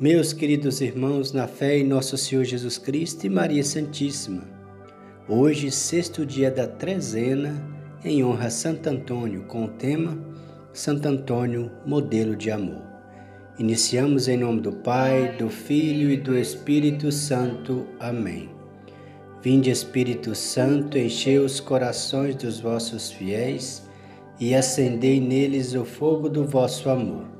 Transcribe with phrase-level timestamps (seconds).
[0.00, 4.48] Meus queridos irmãos, na fé em nosso Senhor Jesus Cristo e Maria Santíssima,
[5.28, 7.62] hoje, sexto dia da trezena,
[8.02, 10.16] em honra a Santo Antônio, com o tema
[10.72, 12.80] Santo Antônio, modelo de amor.
[13.58, 17.86] Iniciamos em nome do Pai, do Filho e do Espírito Santo.
[18.00, 18.48] Amém.
[19.42, 23.82] Vinde, Espírito Santo, enchei os corações dos vossos fiéis
[24.40, 27.39] e acendei neles o fogo do vosso amor.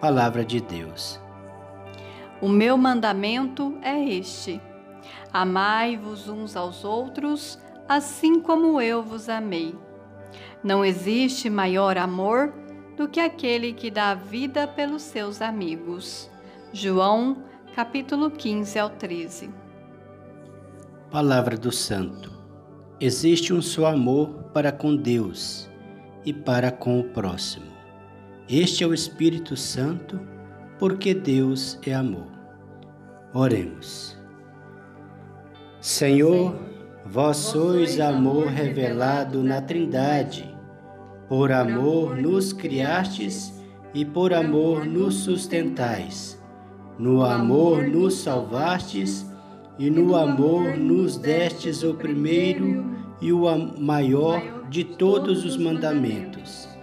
[0.00, 1.20] Palavra de Deus.
[2.40, 4.60] O meu mandamento é este:
[5.32, 9.74] amai-vos uns aos outros, assim como eu vos amei.
[10.62, 12.54] Não existe maior amor
[12.96, 16.30] do que aquele que dá a vida pelos seus amigos.
[16.72, 17.38] João,
[17.74, 19.50] capítulo 15 ao 13.
[21.10, 22.30] Palavra do Santo.
[23.00, 25.68] Existe um só amor para com Deus
[26.24, 27.77] e para com o próximo.
[28.50, 30.18] Este é o Espírito Santo,
[30.78, 32.28] porque Deus é amor.
[33.34, 34.16] Oremos.
[35.82, 36.58] Senhor,
[37.04, 40.48] vós sois amor revelado na Trindade.
[41.28, 43.52] Por amor nos criastes
[43.92, 46.42] e por amor nos sustentais.
[46.98, 49.26] No amor nos salvastes
[49.78, 53.44] e no amor nos destes o primeiro e o
[53.78, 56.77] maior de todos os mandamentos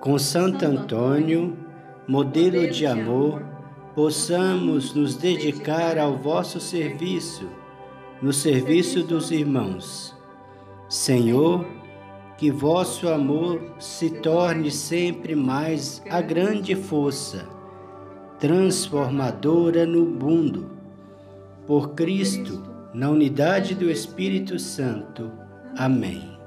[0.00, 1.56] com Santo Antônio,
[2.06, 3.42] modelo de amor,
[3.94, 7.48] possamos nos dedicar ao vosso serviço,
[8.22, 10.16] no serviço dos irmãos.
[10.88, 11.66] Senhor,
[12.36, 17.48] que vosso amor se torne sempre mais a grande força,
[18.38, 20.70] transformadora no mundo.
[21.66, 22.62] Por Cristo,
[22.94, 25.30] na unidade do Espírito Santo.
[25.76, 26.38] Amém.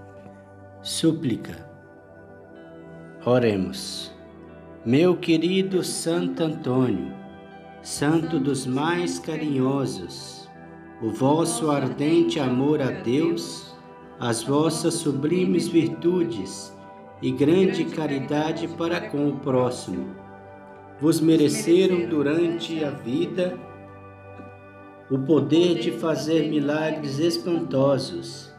[0.81, 1.70] Súplica
[3.23, 4.11] Oremos.
[4.83, 7.13] Meu querido Santo Antônio,
[7.83, 10.49] santo dos mais carinhosos,
[10.99, 13.75] o vosso ardente amor a Deus,
[14.19, 16.75] as vossas sublimes virtudes
[17.21, 20.15] e grande caridade para com o próximo,
[20.99, 23.55] vos mereceram durante a vida
[25.11, 28.51] o poder de fazer milagres espantosos.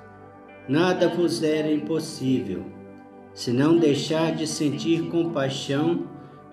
[0.68, 2.80] Nada vos era impossível
[3.34, 6.06] se não deixar de sentir compaixão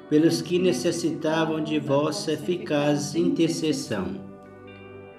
[0.10, 4.16] pelos que necessitavam de vossa eficaz intercessão.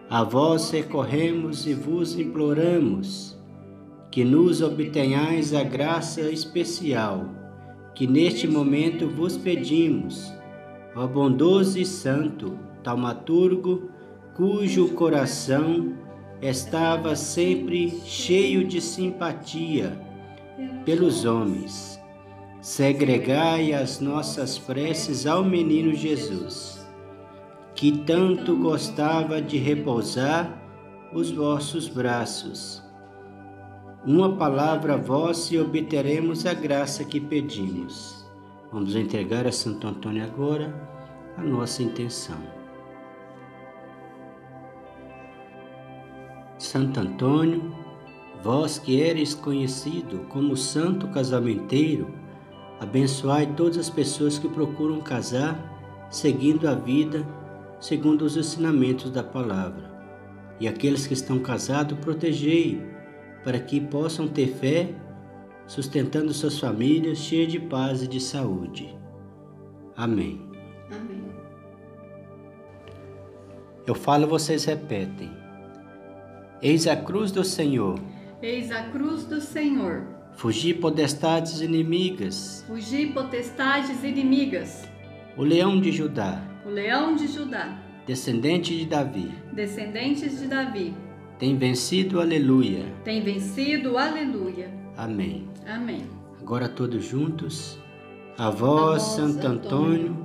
[0.09, 3.38] A vós recorremos e vos imploramos
[4.10, 7.28] que nos obtenhais a graça especial
[7.94, 10.32] que neste momento vos pedimos,
[10.97, 13.91] ó bondoso e santo taumaturgo,
[14.34, 15.94] cujo coração
[16.41, 20.09] estava sempre cheio de simpatia
[20.84, 22.00] pelos homens.
[22.60, 26.87] Segregai as nossas preces ao menino Jesus,
[27.75, 30.60] que tanto gostava de repousar
[31.12, 32.82] os vossos braços.
[34.06, 38.27] Uma palavra vossa e obteremos a graça que pedimos.
[38.72, 40.72] Vamos entregar a Santo Antônio agora
[41.37, 42.38] a nossa intenção.
[46.59, 47.75] Santo Antônio,
[48.43, 52.09] Vós que eres conhecido como santo casamenteiro,
[52.81, 57.27] abençoai todas as pessoas que procuram casar, seguindo a vida,
[57.78, 59.91] segundo os ensinamentos da palavra.
[60.59, 62.83] E aqueles que estão casados, protegei,
[63.45, 64.95] para que possam ter fé,
[65.67, 68.99] sustentando suas famílias cheias de paz e de saúde.
[69.95, 70.41] Amém.
[70.91, 71.25] Amém.
[73.87, 75.31] Eu falo, vocês repetem.
[76.63, 77.98] Eis a cruz do Senhor
[78.42, 80.03] Eis a cruz do Senhor.
[80.33, 82.65] Fugi potestades inimigas.
[82.66, 84.89] Fugi potestades inimigas.
[85.37, 86.42] O leão de Judá.
[86.65, 87.78] O leão de Judá.
[88.07, 89.31] Descendente de Davi.
[89.53, 90.95] Descendentes de Davi.
[91.39, 92.87] Tem vencido, aleluia.
[93.04, 94.71] Tem vencido, aleluia.
[94.97, 95.47] Amém.
[95.66, 96.07] Amém.
[96.41, 97.78] Agora todos juntos.
[98.39, 100.16] A vós, Santo Antônio,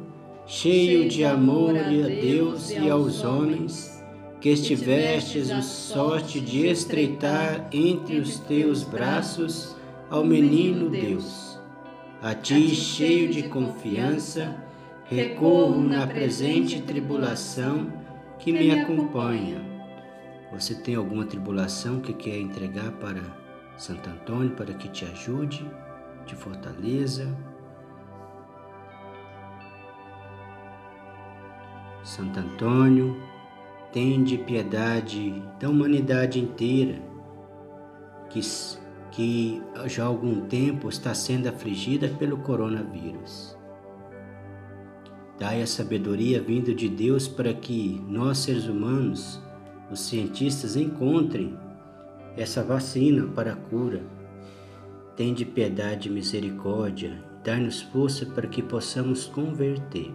[0.45, 3.94] cheio de amor a Deus e aos homens,
[4.45, 9.75] que estivestes o sorte de estreitar entre os teus braços
[10.07, 11.59] ao menino Deus.
[12.21, 14.55] A ti, cheio de confiança,
[15.05, 17.91] recorro na presente tribulação
[18.37, 19.59] que me acompanha.
[20.51, 23.23] Você tem alguma tribulação que quer entregar para
[23.75, 25.67] Santo Antônio para que te ajude,
[26.27, 27.35] te fortaleça?
[32.03, 33.19] Santo Antônio,
[33.95, 37.01] tende piedade da humanidade inteira,
[38.29, 38.41] que,
[39.09, 43.57] que já há algum tempo está sendo afligida pelo coronavírus.
[45.39, 49.41] Dai a sabedoria vinda de Deus para que nós, seres humanos,
[49.89, 51.57] os cientistas, encontrem
[52.35, 54.03] essa vacina para a cura.
[55.15, 60.13] Tende piedade e misericórdia, dai-nos força para que possamos converter,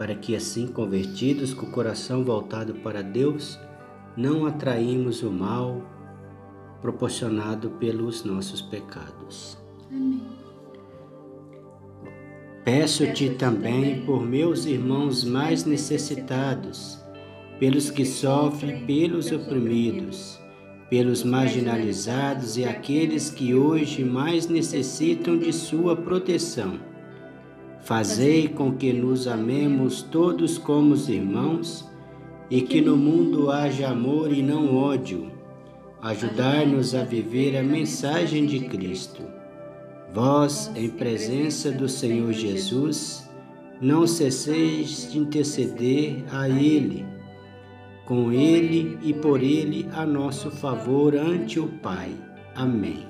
[0.00, 3.60] para que assim, convertidos com o coração voltado para Deus,
[4.16, 5.82] não atraímos o mal
[6.80, 9.58] proporcionado pelos nossos pecados.
[9.90, 10.22] Amém.
[12.64, 16.98] Peço-te também por meus irmãos mais necessitados,
[17.58, 20.40] pelos que sofrem, pelos oprimidos,
[20.88, 26.89] pelos marginalizados e aqueles que hoje mais necessitam de sua proteção.
[27.82, 31.88] Fazei com que nos amemos todos como irmãos
[32.50, 35.30] e que no mundo haja amor e não ódio.
[36.02, 39.22] Ajudar-nos a viver a mensagem de Cristo
[40.12, 43.30] Vós, em presença do Senhor Jesus,
[43.80, 47.06] não cesseis de interceder a Ele,
[48.06, 52.10] com Ele e por Ele a nosso favor ante o Pai.
[52.56, 53.09] Amém.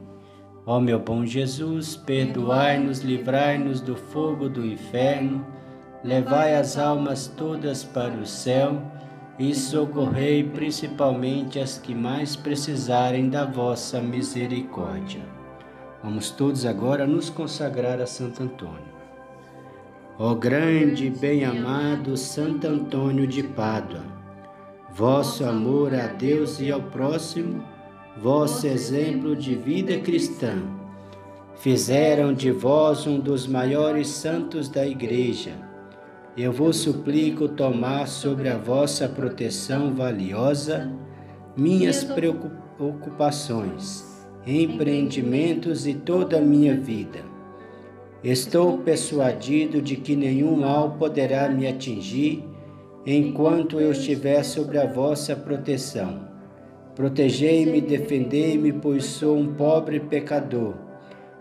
[0.71, 5.45] Ó meu bom Jesus, perdoai-nos, livrai-nos do fogo do inferno,
[6.01, 8.81] levai as almas todas para o céu
[9.37, 15.19] e socorrei principalmente as que mais precisarem da vossa misericórdia.
[16.01, 18.95] Vamos todos agora nos consagrar a Santo Antônio.
[20.17, 24.05] Ó grande e bem-amado Santo Antônio de Pádua,
[24.93, 27.61] vosso amor a Deus e ao próximo,
[28.17, 30.61] vosso exemplo de vida cristã,
[31.55, 35.53] fizeram de vós um dos maiores santos da Igreja.
[36.35, 40.91] Eu vos suplico tomar sobre a vossa proteção valiosa
[41.55, 44.11] minhas preocupações
[44.45, 47.19] empreendimentos e toda a minha vida.
[48.23, 52.43] Estou persuadido de que nenhum mal poderá me atingir
[53.05, 56.30] enquanto eu estiver sob a vossa proteção.
[56.95, 60.75] Protegei-me defendei-me, pois sou um pobre pecador.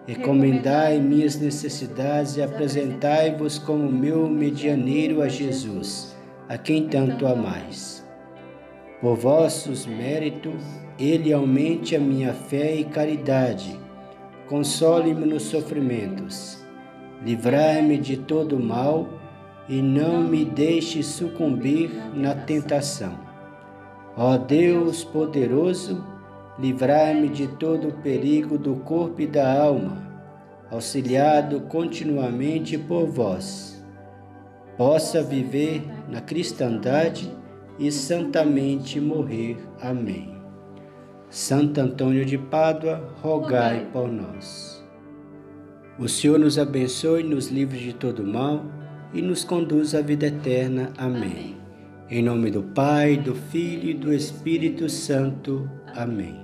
[0.07, 6.17] Recomendai minhas necessidades e apresentai-vos como meu medianeiro a Jesus,
[6.49, 8.07] a quem tanto amais.
[9.01, 10.63] Por vossos méritos,
[10.99, 13.79] ele aumente a minha fé e caridade,
[14.49, 16.65] console-me nos sofrimentos,
[17.25, 19.09] livrai-me de todo mal
[19.69, 23.30] e não me deixe sucumbir na tentação.
[24.17, 26.05] Ó Deus poderoso,
[26.59, 29.97] livrai-me de todo o perigo do corpo e da alma,
[30.71, 33.85] auxiliado continuamente por vós.
[34.77, 37.31] Possa viver na cristandade
[37.79, 39.57] e santamente morrer.
[39.81, 40.35] Amém.
[41.31, 44.85] Santo Antônio de Pádua, rogai por nós.
[45.99, 48.65] O Senhor nos abençoe, nos livre de todo mal
[49.13, 50.93] e nos conduz à vida eterna.
[50.97, 51.60] Amém.
[52.11, 55.71] Em nome do Pai, do Filho e do Espírito Santo.
[55.95, 56.35] Amém.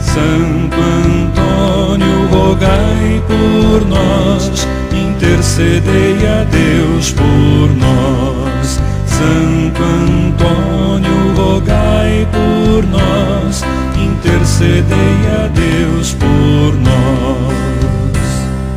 [0.00, 4.66] Santo Antônio, rogai por nós
[5.42, 8.80] intercedei a Deus por nós.
[9.06, 13.62] Santo Antônio, rogai por nós,
[13.96, 14.96] intercedei
[15.42, 16.91] a Deus por nós.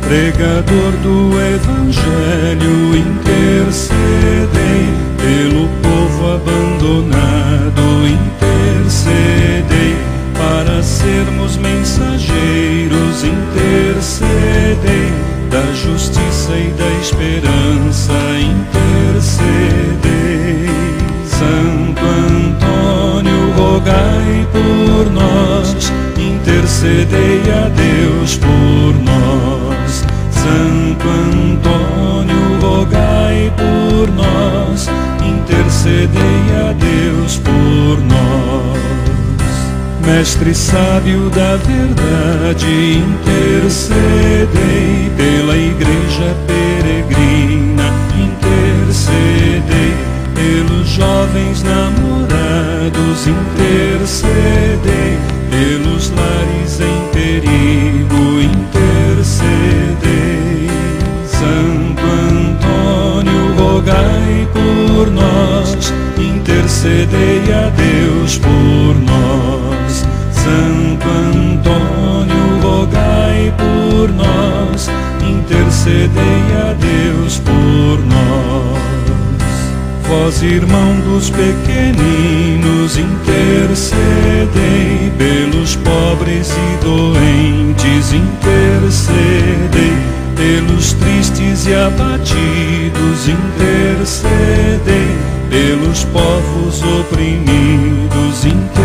[0.08, 4.46] Pregador do Evangelho, intercedei
[5.18, 9.96] pelo povo abandonado, intercedei
[10.38, 15.10] para sermos mensageiros, intercedei
[15.50, 19.66] da justiça e da esperança, intercedei.
[21.26, 27.42] Santo Antônio, rogai por nós, intercedei
[40.06, 44.46] Mestre sábio da verdade, intercedei
[45.16, 49.96] pela igreja peregrina, intercedei
[50.32, 55.18] pelos jovens namorados, intercedei
[55.50, 59.50] pelos lares em perigo, intercedei.
[61.26, 69.25] Santo Antônio, rogai por nós, intercedei a Deus por nós.
[70.46, 74.88] Santo Antônio, rogai por nós,
[75.20, 78.78] intercedei a Deus por nós.
[80.06, 83.92] Vós, irmão dos pequeninos, intercedei
[85.18, 89.96] pelos pobres e doentes, intercedei
[90.36, 95.10] pelos tristes e abatidos, intercedei
[95.50, 98.75] pelos povos oprimidos, intercedei.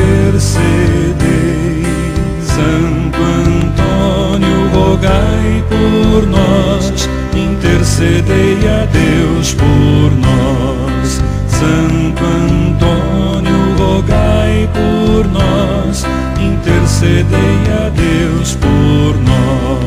[6.22, 11.22] Por nós, intercedei a Deus por nós.
[11.48, 16.06] Santo Antônio, rogai por nós,
[16.40, 19.82] intercedei a Deus por nós.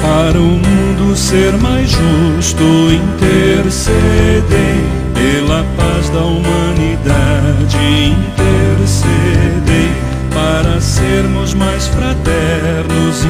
[0.00, 7.78] Para o mundo ser mais justo, intercedei pela paz da humanidade,
[8.12, 9.90] intercedei
[10.32, 13.24] para sermos mais fraternos,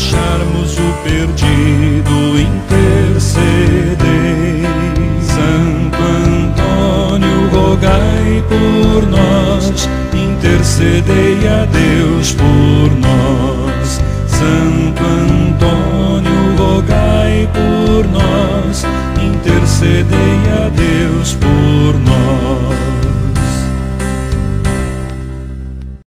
[0.00, 1.79] acharmos o perdido,